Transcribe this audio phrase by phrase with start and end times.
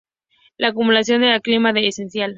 [0.57, 2.29] La acumulación de ciclina D es esencial.